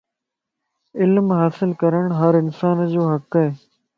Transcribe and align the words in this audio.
علم 0.99 1.27
حاصل 1.39 1.69
ڪرڻ 1.81 2.05
ھر 2.19 2.33
انسان 2.43 2.77
جو 2.93 3.03
حق 3.13 3.31
ائي 3.39 3.49